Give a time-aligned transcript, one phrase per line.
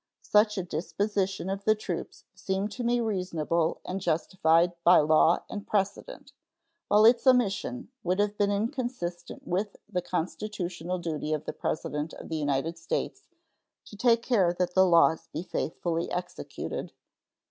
[0.23, 6.31] Such a disposition of the troops seemed to me reasonable and justified bylaw and precedent,
[6.87, 12.29] while its omission would have been inconsistent with the constitutional duty of the President of
[12.29, 13.27] the United States
[13.85, 16.93] "to take care that the laws be faithfully executed."